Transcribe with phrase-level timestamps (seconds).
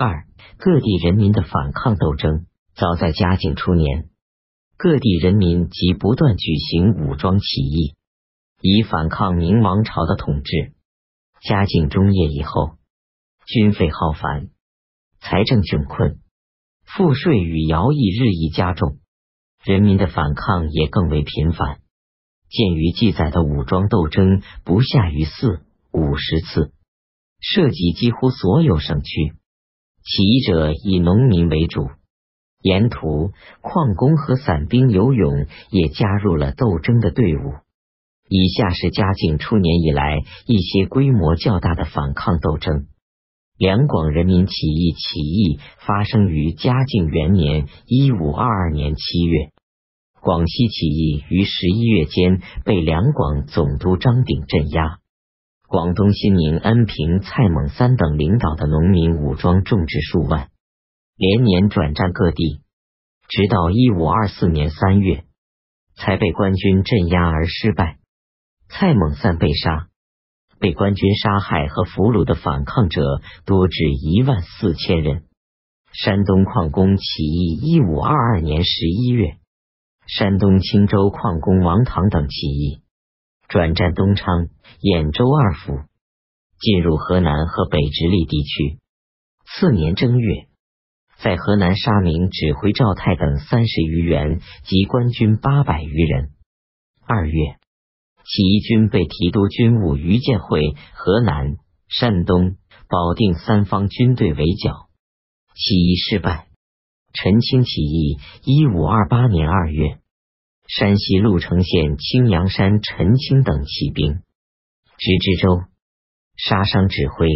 [0.00, 2.46] 二、各地人民的反抗斗争。
[2.76, 4.08] 早在嘉靖初年，
[4.76, 7.96] 各地人民即不断举行武装起义，
[8.60, 10.74] 以反抗明王朝的统治。
[11.42, 12.76] 嘉靖中叶以后，
[13.44, 14.50] 军费浩繁，
[15.18, 16.20] 财政窘困，
[16.84, 18.98] 赋税与徭役日益加重，
[19.64, 21.80] 人民的反抗也更为频繁。
[22.48, 26.72] 鉴于记载的武装斗争不下于四五十次，
[27.40, 29.34] 涉及几乎所有省区，
[30.10, 31.88] 起义者以农民为主。
[32.62, 37.52] 沿途，矿工和散兵游勇也加入了斗争的队伍。
[38.28, 42.86] 以下是嘉靖初年以来一些规模较大的反抗斗争：
[43.58, 49.50] 两广人民起义起义发生于嘉靖元年（一五二二年）七月，
[50.20, 54.98] 广西起义于十一月间被两广总督张鼎镇压。
[55.68, 60.48] 广东新宁、恩平、蔡猛三等领导的农民武装众至数万。
[61.14, 62.62] 连年转战各地，
[63.28, 65.24] 直到一五二四年三月，
[65.94, 67.98] 才被官军镇压而失败。
[68.70, 69.88] 蔡猛三被杀，
[70.58, 75.24] 被官军杀害和俘虏的反抗者多至一万四千人。
[75.92, 79.36] 山东矿工起义一五二二年十一月，
[80.06, 82.80] 山东青州矿工王唐等起义，
[83.48, 84.48] 转战东昌、
[84.80, 85.80] 兖州二府，
[86.60, 88.78] 进入河南和北直隶地区。
[89.46, 90.48] 次年正月。
[91.20, 96.30] 在河南沙明指挥赵泰等三十余员及官军八百余人。
[97.04, 97.56] 二月，
[98.24, 101.56] 起义军被提督军务于建会河南、
[101.88, 102.56] 山东、
[102.88, 104.90] 保定三方军队围剿，
[105.56, 106.46] 起义失败。
[107.12, 109.98] 陈清起义，一五二八年二月，
[110.68, 114.12] 山西潞城县青阳山陈清等起兵，
[114.98, 115.62] 直知州，
[116.36, 117.26] 杀伤指挥、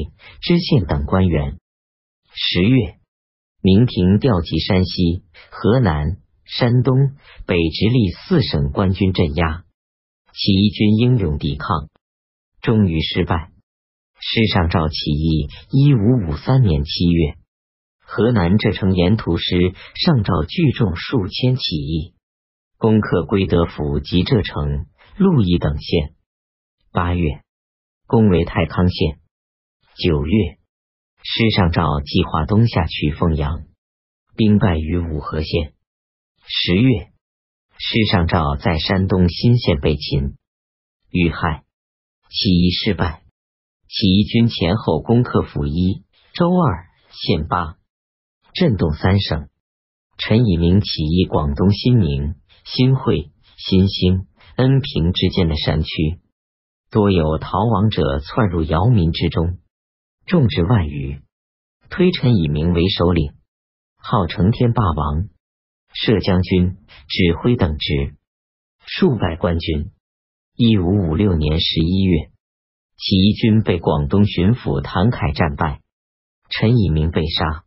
[0.41, 1.59] 知县等官员。
[2.33, 2.99] 十月。
[3.65, 6.97] 明廷调集山西、河南、山东、
[7.47, 9.63] 北直隶四省官军镇压，
[10.35, 11.89] 起义军英勇抵抗，
[12.61, 13.53] 终于失败。
[14.19, 17.37] 师上诏起义，一五五三年七月，
[18.01, 22.15] 河南这城沿途师上诏聚众数千起义，
[22.83, 26.17] 攻克归德府及浙城、鹿邑等县。
[26.91, 27.45] 八月，
[28.09, 29.21] 攻为太康县。
[29.95, 30.59] 九月。
[31.23, 33.67] 师上诏计划东下取凤阳，
[34.35, 35.75] 兵败于五河县。
[36.45, 37.13] 十月，
[37.79, 40.37] 师上诏在山东新县被擒。
[41.09, 41.63] 遇害，
[42.31, 43.23] 起义失败。
[43.87, 46.03] 起义军前后攻克府一、
[46.35, 47.77] 周二、县八，
[48.53, 49.49] 震动三省。
[50.19, 56.21] 陈以明起义广东新宁、新会、新兴、恩平之间的山区，
[56.91, 59.59] 多有逃亡者窜入姚民之中。
[60.25, 61.21] 众至万余，
[61.91, 63.33] 推陈以明为首领，
[63.97, 65.29] 号成天霸王，
[65.93, 66.77] 摄将军、
[67.09, 68.15] 指挥等职，
[68.87, 69.91] 数百官军。
[70.55, 72.31] 一五五六年十一月，
[72.97, 75.81] 起义军被广东巡抚谭凯战败，
[76.51, 77.65] 陈以明被杀。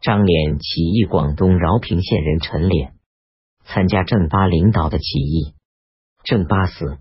[0.00, 2.94] 张脸起义广东饶平县人陈脸
[3.72, 5.54] 参加郑巴领导的起义，
[6.24, 6.98] 郑巴死，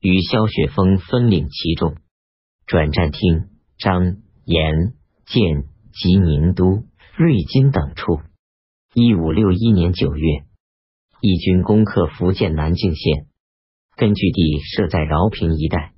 [0.00, 1.96] 与萧雪峰分领其众，
[2.66, 3.48] 转战厅。
[3.78, 4.94] 张、延、
[5.26, 6.84] 建及宁都、
[7.16, 8.20] 瑞金等处。
[8.94, 10.44] 一五六一年九月，
[11.20, 13.26] 义军攻克福建南靖县，
[13.96, 15.94] 根据地设在饶平一带，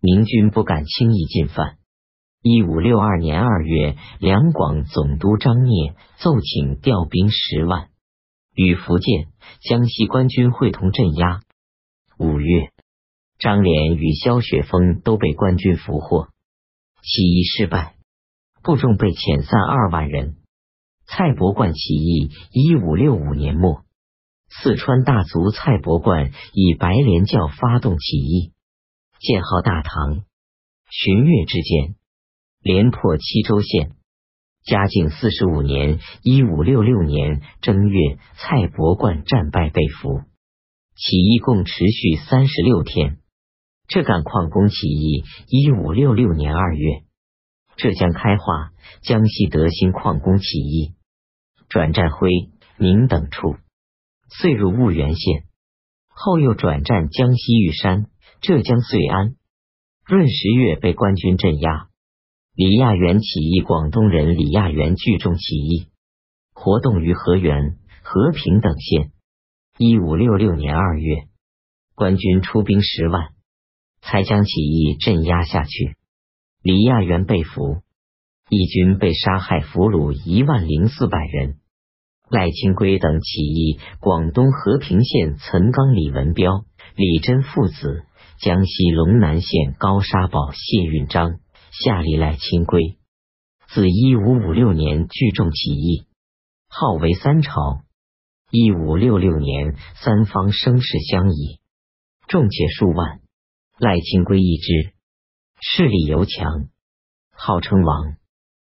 [0.00, 1.78] 明军不敢轻易进犯。
[2.42, 7.90] 一五六二年二月，两广总督张聂奏请调兵十万，
[8.54, 9.28] 与福建、
[9.60, 11.40] 江西官军会同镇压。
[12.18, 12.70] 五月，
[13.38, 16.28] 张连与萧雪峰都被官军俘获。
[17.02, 17.94] 起义失败，
[18.62, 20.36] 部众被遣散二万人。
[21.06, 23.82] 蔡伯冠起义，一五六五年末，
[24.48, 28.52] 四川大族蔡伯冠以白莲教发动起义，
[29.18, 30.24] 建号大唐。
[30.90, 31.96] 旬月之间，
[32.60, 33.96] 连破七州县。
[34.64, 40.20] 嘉靖四十五年（一五六六年）正月，蔡伯冠战败被俘。
[40.94, 43.18] 起义共持续三十六天。
[43.88, 47.02] 浙赣矿工起义，一五六六年二月，
[47.76, 48.70] 浙江开化、
[49.02, 50.94] 江西德兴矿工起义，
[51.68, 52.30] 转战徽、
[52.78, 53.56] 宁等处，
[54.28, 55.42] 遂入婺源县，
[56.08, 58.06] 后又转战江西玉山、
[58.40, 59.34] 浙江遂安。
[60.06, 61.88] 闰十月被官军镇压。
[62.54, 65.86] 李亚元起义，广东人李亚元聚众起义，
[66.52, 69.10] 活动于河源、和平等县。
[69.78, 71.28] 一五六六年二月，
[71.94, 73.30] 官军出兵十万。
[74.02, 75.96] 才将起义镇压下去。
[76.62, 77.78] 李亚元被俘。
[78.50, 81.56] 义军被杀害俘虏一万零四百人。
[82.28, 86.66] 赖清圭等起义，广东和平县岑冈李文彪、
[86.96, 88.04] 李真父子，
[88.40, 91.38] 江西龙南县高沙堡谢运章
[91.72, 92.98] 下令赖清规。
[93.68, 96.06] 自一五五六年聚众起义，
[96.68, 97.82] 号为三朝。
[98.50, 101.58] 一五六六年，三方声势相倚，
[102.28, 103.20] 众且数万。
[103.78, 104.92] 赖清规一支，
[105.60, 106.68] 势力尤强，
[107.30, 108.16] 号称王。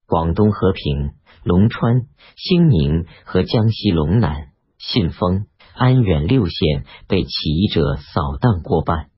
[0.05, 1.15] 广东和平。
[1.43, 2.07] 龙川、
[2.37, 9.09] 兴宁和江西龙南、信丰、安远六县被起义者扫荡过半。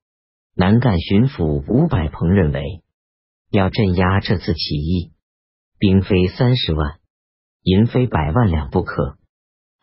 [0.55, 2.81] 南赣巡抚吴百鹏认为，
[3.55, 5.13] 要镇压这次起义，
[5.79, 6.99] 兵非三十万，
[7.63, 9.17] 银非百万两不可。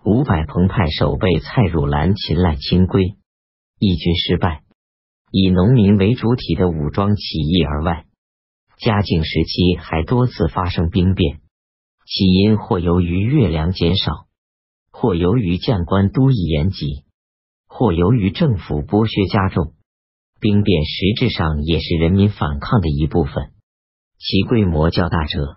[0.04, 3.16] 五百鹏派守备蔡汝兰擒赖清规，
[3.78, 4.62] 义军失败。
[5.30, 8.04] 以农民为主体的武装起义而外，
[8.78, 11.40] 嘉靖时期还多次发生兵变。
[12.04, 14.26] 起因或由于月粮减少，
[14.90, 17.04] 或由于将官都邑严急，
[17.66, 19.72] 或由于政府剥削加重。
[20.40, 23.52] 兵变实质上也是人民反抗的一部分，
[24.24, 25.56] 其规模较大者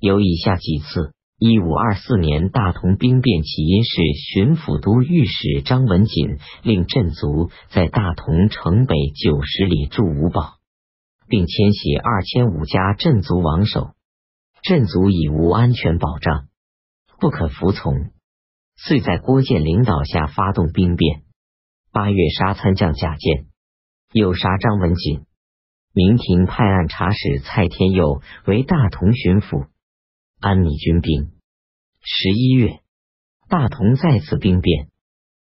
[0.00, 4.02] 有以下几次：一五二四年大同兵变起因是
[4.32, 10.54] 巡抚都御史张文锦令镇卒在大同城北九十里筑五堡，
[11.28, 13.92] 并迁徙二千五家镇卒王守。
[14.64, 16.48] 镇卒已无安全保障，
[17.20, 18.10] 不可服从，
[18.76, 21.22] 遂在郭建领导下发动兵变。
[21.92, 23.46] 八月杀参将贾建，
[24.12, 25.26] 又杀张文锦。
[25.96, 29.68] 明廷派按察使蔡天佑为大同巡抚，
[30.40, 31.30] 安米军兵。
[32.00, 32.80] 十一月，
[33.48, 34.88] 大同再次兵变，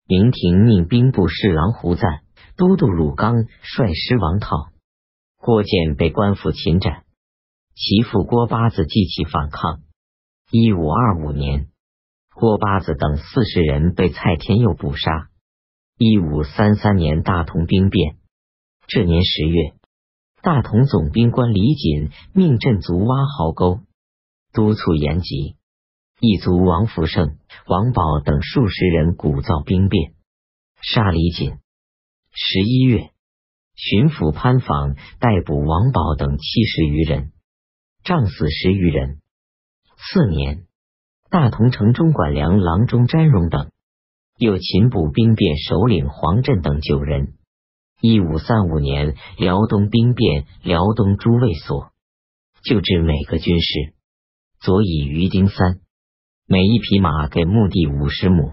[0.06, 2.20] 明廷命兵部侍郎胡赞、
[2.56, 4.68] 都督鲁刚率师王讨，
[5.36, 7.02] 郭建被官府擒斩。
[7.74, 9.80] 其父郭八子继起反抗。
[10.52, 11.66] 一五二五年，
[12.36, 15.28] 郭八子等四十人被蔡天佑捕杀。
[15.98, 18.18] 一五三三年，大同兵变。
[18.86, 19.74] 这年十月，
[20.46, 23.80] 大同总兵官李锦命镇卒挖壕沟，
[24.52, 25.56] 督促严吉。
[26.20, 30.12] 一族王福胜、王宝等数十人鼓噪兵变，
[30.80, 31.56] 杀李锦。
[32.30, 33.10] 十一月，
[33.74, 37.32] 巡抚潘访逮捕王宝等七十余人。
[38.04, 39.18] 杖死十余人。
[39.96, 40.66] 次年，
[41.28, 43.72] 大同城中管粮郎中詹荣等，
[44.38, 47.34] 又擒捕兵变首领黄振等九人。
[48.00, 51.92] 一五三五年，辽东兵变，辽东诸卫所
[52.62, 53.94] 就置每个军士
[54.60, 55.80] 佐以余丁三，
[56.46, 58.52] 每一匹马给墓地五十亩。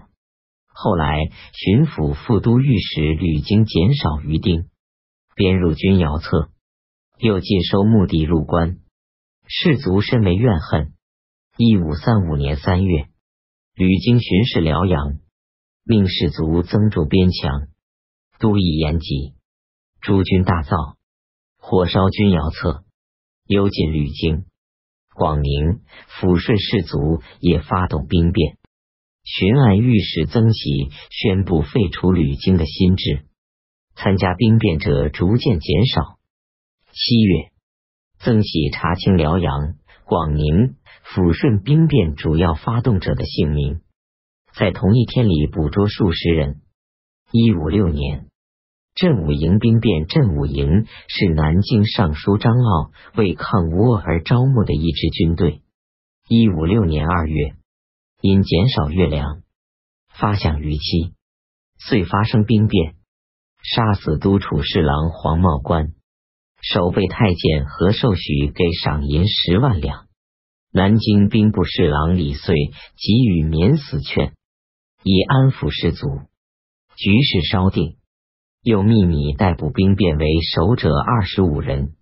[0.66, 1.18] 后来，
[1.52, 4.68] 巡抚副都御史屡经减少余丁，
[5.36, 6.48] 编入军窑册，
[7.18, 8.78] 又尽收墓地入关。
[9.46, 10.94] 士卒深为怨恨。
[11.56, 13.08] 一五三五年三月，
[13.74, 15.18] 吕京巡视辽阳，
[15.84, 17.68] 命士卒增筑边墙，
[18.38, 19.34] 都邑延吉，
[20.00, 20.76] 诸军大造，
[21.58, 22.84] 火烧军窑侧，
[23.46, 24.44] 幽禁吕京。
[25.14, 28.58] 广宁、抚顺士卒也发动兵变。
[29.22, 33.24] 巡按御史曾喜宣布废除吕京的新制，
[33.94, 36.18] 参加兵变者逐渐减少。
[36.92, 37.50] 七月。
[38.18, 43.82] 曾喜查清辽阳、广宁、抚顺兵变主要发动者的姓名，
[44.54, 46.62] 在同一天里捕捉数十人。
[47.36, 48.28] 一五六年，
[48.94, 50.06] 镇武营兵变。
[50.06, 55.60] 镇武营是南京尚书张傲为抗倭而招募的一支军队。
[56.28, 57.56] 一五六年二月，
[58.20, 59.42] 因减少月粮，
[60.16, 61.14] 发饷逾期，
[61.76, 62.94] 遂发生兵变，
[63.64, 65.88] 杀死都处侍郎黄茂官。
[66.62, 70.06] 守备太监何寿许给赏银十万两，
[70.70, 74.34] 南京兵部侍郎李遂给予免死券，
[75.02, 76.06] 以安抚士卒。
[76.96, 77.96] 局势稍定，
[78.62, 81.94] 又秘密逮捕兵变为首者二十五人。